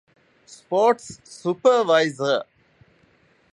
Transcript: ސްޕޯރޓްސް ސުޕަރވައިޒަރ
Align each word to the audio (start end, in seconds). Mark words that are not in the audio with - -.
ސްޕޯރޓްސް 0.53 1.11
ސުޕަރވައިޒަރ 1.41 2.33